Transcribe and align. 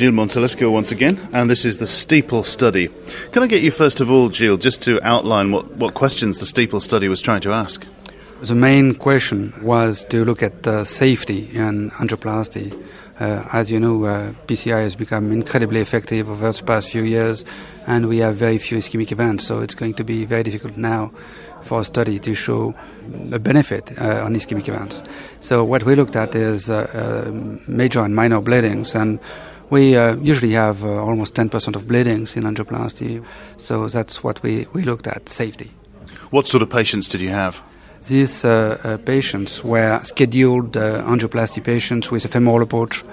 Gilles 0.00 0.12
Montalescot 0.12 0.72
once 0.72 0.90
again, 0.92 1.20
and 1.34 1.50
this 1.50 1.66
is 1.66 1.76
the 1.76 1.86
Steeple 1.86 2.42
study. 2.42 2.88
Can 3.32 3.42
I 3.42 3.46
get 3.46 3.62
you, 3.62 3.70
first 3.70 4.00
of 4.00 4.10
all, 4.10 4.30
Gilles, 4.30 4.56
just 4.56 4.80
to 4.84 4.98
outline 5.06 5.52
what, 5.52 5.76
what 5.76 5.92
questions 5.92 6.40
the 6.40 6.46
Steeple 6.46 6.80
study 6.80 7.06
was 7.06 7.20
trying 7.20 7.42
to 7.42 7.52
ask? 7.52 7.86
The 8.40 8.54
main 8.54 8.94
question 8.94 9.52
was 9.60 10.04
to 10.04 10.24
look 10.24 10.42
at 10.42 10.66
uh, 10.66 10.84
safety 10.84 11.50
in 11.52 11.90
angioplasty. 11.90 12.72
Uh, 13.20 13.46
as 13.52 13.70
you 13.70 13.78
know, 13.78 14.02
uh, 14.04 14.32
PCI 14.46 14.84
has 14.84 14.96
become 14.96 15.32
incredibly 15.32 15.80
effective 15.80 16.30
over 16.30 16.50
the 16.50 16.62
past 16.62 16.88
few 16.88 17.02
years, 17.02 17.44
and 17.86 18.08
we 18.08 18.16
have 18.20 18.36
very 18.36 18.56
few 18.56 18.78
ischemic 18.78 19.12
events, 19.12 19.44
so 19.44 19.60
it's 19.60 19.74
going 19.74 19.92
to 19.92 20.02
be 20.02 20.24
very 20.24 20.42
difficult 20.42 20.78
now 20.78 21.10
for 21.60 21.82
a 21.82 21.84
study 21.84 22.18
to 22.20 22.34
show 22.34 22.74
a 23.32 23.38
benefit 23.38 23.92
uh, 24.00 24.24
on 24.24 24.34
ischemic 24.34 24.66
events. 24.66 25.02
So 25.40 25.62
what 25.62 25.84
we 25.84 25.94
looked 25.94 26.16
at 26.16 26.34
is 26.34 26.70
uh, 26.70 26.88
uh, 26.94 27.30
major 27.68 28.02
and 28.02 28.16
minor 28.16 28.40
bleedings, 28.40 28.94
and 28.94 29.20
we 29.70 29.96
uh, 29.96 30.16
usually 30.16 30.52
have 30.52 30.84
uh, 30.84 31.02
almost 31.02 31.34
10% 31.34 31.76
of 31.76 31.86
bleedings 31.86 32.36
in 32.36 32.44
angioplasty, 32.44 33.24
so 33.56 33.88
that's 33.88 34.22
what 34.22 34.42
we, 34.42 34.66
we 34.72 34.82
looked 34.82 35.06
at, 35.06 35.28
safety. 35.28 35.70
What 36.30 36.46
sort 36.46 36.62
of 36.62 36.70
patients 36.70 37.08
did 37.08 37.20
you 37.20 37.30
have? 37.30 37.62
These 38.08 38.44
uh, 38.44 38.98
patients 39.04 39.62
were 39.62 40.00
scheduled 40.04 40.72
angioplasty 40.72 41.62
patients 41.62 42.10
with 42.10 42.24
a 42.24 42.28
femoral 42.28 42.62
approach, 42.62 43.04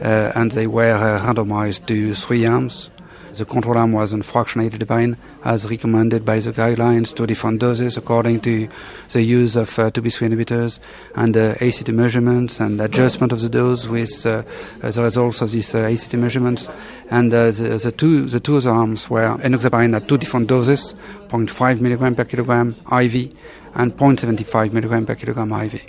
and 0.00 0.52
they 0.52 0.66
were 0.66 0.94
randomized 1.20 1.86
to 1.86 2.14
three 2.14 2.46
arms 2.46 2.88
the 3.34 3.44
control 3.44 3.76
arm 3.76 3.92
was 3.92 4.12
unfractionated 4.12 4.80
heparin 4.80 5.16
as 5.44 5.68
recommended 5.68 6.24
by 6.24 6.38
the 6.38 6.52
guidelines 6.52 7.14
to 7.14 7.26
different 7.26 7.60
doses 7.60 7.96
according 7.96 8.40
to 8.40 8.68
the 9.10 9.22
use 9.22 9.56
of 9.56 9.78
uh, 9.78 9.90
2B3 9.90 10.30
inhibitors 10.30 10.80
and 11.14 11.36
uh, 11.36 11.54
ACT 11.60 11.88
measurements 11.90 12.60
and 12.60 12.80
adjustment 12.80 13.32
of 13.32 13.40
the 13.40 13.48
dose 13.48 13.86
with 13.86 14.26
uh, 14.26 14.42
the 14.80 15.02
results 15.02 15.40
of 15.40 15.50
these 15.52 15.74
uh, 15.74 15.78
ACT 15.78 16.14
measurements. 16.14 16.68
And 17.10 17.32
uh, 17.32 17.50
the, 17.50 17.80
the, 17.82 17.92
two 17.92 18.26
the 18.26 18.40
two 18.40 18.58
arms 18.68 19.08
were 19.08 19.36
enoxaparin 19.38 19.94
at 19.94 20.08
two 20.08 20.18
different 20.18 20.48
doses, 20.48 20.94
0.5 21.28 21.80
milligram 21.80 22.14
per 22.14 22.24
kilogram 22.24 22.70
IV 22.92 23.32
and 23.74 23.96
0.75 23.96 24.72
milligram 24.72 25.06
per 25.06 25.14
kilogram 25.14 25.52
IV. 25.52 25.82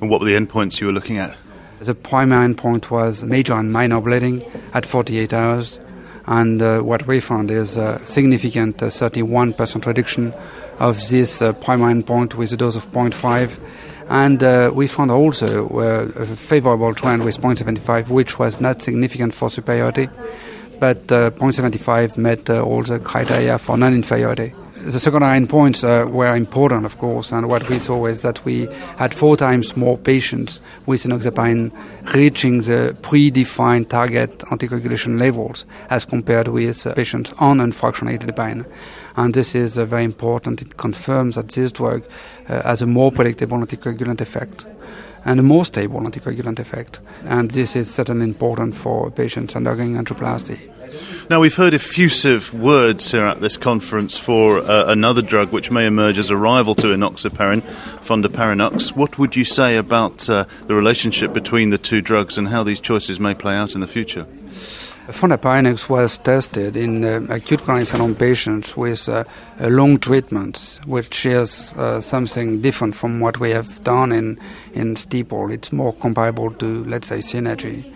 And 0.00 0.10
what 0.10 0.20
were 0.20 0.26
the 0.26 0.34
endpoints 0.34 0.80
you 0.80 0.86
were 0.86 0.92
looking 0.92 1.18
at? 1.18 1.36
The 1.80 1.94
primary 1.94 2.52
endpoint 2.52 2.90
was 2.90 3.24
major 3.24 3.54
and 3.54 3.72
minor 3.72 4.00
bleeding 4.00 4.42
at 4.74 4.84
48 4.84 5.32
hours 5.32 5.78
and 6.30 6.62
uh, 6.62 6.80
what 6.80 7.08
we 7.08 7.18
found 7.18 7.50
is 7.50 7.76
a 7.76 8.00
significant 8.04 8.76
31% 8.76 9.60
uh, 9.60 9.80
reduction 9.84 10.32
of 10.78 10.96
this 11.08 11.42
uh, 11.42 11.52
primary 11.54 11.92
endpoint 11.92 12.34
with 12.34 12.52
a 12.52 12.56
dose 12.56 12.76
of 12.76 12.86
0.5. 12.92 13.58
And 14.08 14.40
uh, 14.40 14.70
we 14.72 14.86
found 14.86 15.10
also 15.10 15.68
a 15.78 16.26
favorable 16.26 16.94
trend 16.94 17.24
with 17.24 17.40
0.75, 17.40 18.10
which 18.10 18.38
was 18.38 18.60
not 18.60 18.80
significant 18.80 19.34
for 19.34 19.50
superiority, 19.50 20.08
but 20.78 20.98
uh, 21.10 21.32
0.75 21.32 22.16
met 22.16 22.48
all 22.48 22.82
the 22.84 23.00
criteria 23.00 23.58
for 23.58 23.76
non 23.76 23.92
inferiority 23.92 24.52
the 24.82 24.98
secondary 24.98 25.38
endpoints 25.38 25.84
uh, 25.84 26.08
were 26.08 26.34
important, 26.34 26.86
of 26.86 26.98
course, 26.98 27.32
and 27.32 27.48
what 27.48 27.68
we 27.68 27.78
saw 27.78 28.06
is 28.06 28.22
that 28.22 28.44
we 28.44 28.66
had 28.96 29.14
four 29.14 29.36
times 29.36 29.76
more 29.76 29.98
patients 29.98 30.60
with 30.86 31.02
enoxaparin 31.02 31.70
reaching 32.14 32.62
the 32.62 32.96
predefined 33.02 33.88
target 33.88 34.38
anticoagulation 34.50 35.18
levels 35.18 35.66
as 35.90 36.04
compared 36.04 36.48
with 36.48 36.86
uh, 36.86 36.94
patients 36.94 37.32
on 37.38 37.58
unfractionated 37.58 38.30
heparin. 38.30 38.64
And 39.16 39.34
this 39.34 39.54
is 39.54 39.76
uh, 39.76 39.84
very 39.84 40.04
important. 40.04 40.62
It 40.62 40.76
confirms 40.76 41.34
that 41.34 41.48
this 41.50 41.72
drug 41.72 42.02
uh, 42.48 42.62
has 42.62 42.80
a 42.80 42.86
more 42.86 43.12
predictable 43.12 43.58
anticoagulant 43.58 44.20
effect 44.20 44.64
and 45.24 45.40
a 45.40 45.42
more 45.42 45.64
stable 45.64 46.00
anticoagulant 46.00 46.58
effect. 46.58 47.00
And 47.24 47.50
this 47.50 47.76
is 47.76 47.92
certainly 47.92 48.24
important 48.24 48.74
for 48.74 49.10
patients 49.10 49.56
undergoing 49.56 49.94
angioplasty. 49.94 50.58
Now, 51.28 51.38
we've 51.38 51.54
heard 51.54 51.74
effusive 51.74 52.52
words 52.52 53.12
here 53.12 53.24
at 53.24 53.40
this 53.40 53.56
conference 53.56 54.18
for 54.18 54.58
uh, 54.58 54.86
another 54.86 55.22
drug 55.22 55.52
which 55.52 55.70
may 55.70 55.86
emerge 55.86 56.18
as 56.18 56.30
a 56.30 56.36
rival 56.36 56.74
to 56.76 56.88
enoxaparin, 56.88 57.62
fondaparinux. 58.02 58.96
What 58.96 59.16
would 59.16 59.36
you 59.36 59.44
say 59.44 59.76
about 59.76 60.28
uh, 60.28 60.46
the 60.66 60.74
relationship 60.74 61.32
between 61.32 61.70
the 61.70 61.78
two 61.78 62.02
drugs 62.02 62.36
and 62.36 62.48
how 62.48 62.64
these 62.64 62.80
choices 62.80 63.20
may 63.20 63.34
play 63.34 63.54
out 63.54 63.76
in 63.76 63.80
the 63.80 63.86
future? 63.86 64.26
Fondaparinux 65.12 65.88
was 65.88 66.18
tested 66.18 66.76
in 66.76 67.04
uh, 67.04 67.26
acute 67.30 67.60
coronary 67.60 67.84
syndrome 67.84 68.14
patients 68.14 68.76
with 68.76 69.08
uh, 69.08 69.24
long 69.60 69.98
treatments, 69.98 70.80
which 70.86 71.26
is 71.26 71.72
uh, 71.74 72.00
something 72.00 72.60
different 72.60 72.94
from 72.94 73.20
what 73.20 73.38
we 73.38 73.50
have 73.50 73.82
done 73.84 74.12
in, 74.12 74.38
in 74.72 74.96
Steeple. 74.96 75.50
It's 75.50 75.72
more 75.72 75.92
comparable 75.92 76.50
to, 76.54 76.84
let's 76.84 77.08
say, 77.08 77.18
Synergy. 77.18 77.92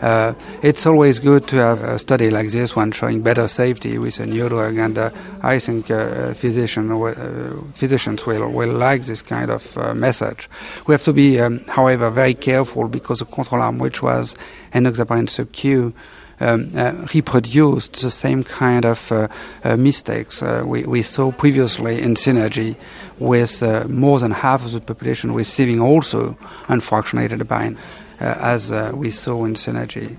Uh, 0.00 0.34
it's 0.62 0.84
always 0.84 1.18
good 1.18 1.48
to 1.48 1.56
have 1.56 1.82
a 1.82 1.98
study 1.98 2.30
like 2.30 2.50
this 2.50 2.76
one 2.76 2.92
showing 2.92 3.22
better 3.22 3.48
safety 3.48 3.96
with 3.96 4.20
a 4.20 4.26
new 4.26 4.48
drug, 4.48 4.76
and 4.76 4.98
uh, 4.98 5.10
I 5.42 5.58
think 5.58 5.90
uh, 5.90 6.34
physician, 6.34 6.90
uh, 6.90 7.62
physicians 7.74 8.26
will, 8.26 8.50
will 8.50 8.72
like 8.72 9.06
this 9.06 9.22
kind 9.22 9.50
of 9.50 9.76
uh, 9.78 9.94
message. 9.94 10.50
We 10.86 10.92
have 10.92 11.04
to 11.04 11.12
be, 11.12 11.40
um, 11.40 11.60
however, 11.64 12.10
very 12.10 12.34
careful 12.34 12.88
because 12.88 13.20
the 13.20 13.24
control 13.24 13.62
arm, 13.62 13.78
which 13.78 14.02
was 14.02 14.36
enoxaparin 14.74 15.30
sub-Q, 15.30 15.94
um, 16.40 16.72
uh, 16.76 16.92
reproduced 17.14 18.00
the 18.02 18.10
same 18.10 18.44
kind 18.44 18.84
of 18.84 19.10
uh, 19.10 19.28
uh, 19.64 19.76
mistakes 19.76 20.42
we, 20.42 20.84
we, 20.84 21.02
saw 21.02 21.32
previously 21.32 22.02
in 22.02 22.14
Synergy 22.14 22.76
with 23.18 23.62
more 23.88 24.18
than 24.18 24.30
half 24.30 24.64
of 24.64 24.72
the 24.72 24.80
population 24.80 25.32
receiving 25.32 25.80
also 25.80 26.36
unfractionated. 26.68 27.76
Uh, 28.18 28.34
as 28.40 28.72
we 28.94 29.10
saw 29.10 29.44
in 29.44 29.52
Synergy. 29.52 30.16